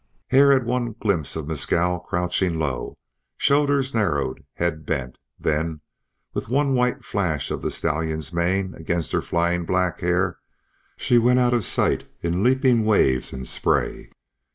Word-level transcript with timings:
Hare 0.29 0.51
had 0.51 0.65
one 0.65 0.95
glimpse 0.99 1.35
of 1.35 1.47
Mescal 1.47 1.99
crouching 1.99 2.57
low, 2.57 2.97
shoulders 3.37 3.93
narrowed 3.93 4.37
and 4.37 4.45
head 4.55 4.83
bent; 4.83 5.19
then, 5.37 5.81
with 6.33 6.49
one 6.49 6.73
white 6.73 7.05
flash 7.05 7.51
of 7.51 7.61
the 7.61 7.69
stallion's 7.69 8.33
mane 8.33 8.73
against 8.73 9.11
her 9.11 9.21
flying 9.21 9.63
black 9.63 9.99
hair, 9.99 10.39
she 10.97 11.19
went 11.19 11.37
out 11.37 11.53
of 11.53 11.65
sight 11.65 12.07
in 12.23 12.41
leaping 12.41 12.83
waves 12.83 13.31
and 13.31 13.47
spray. 13.47 14.09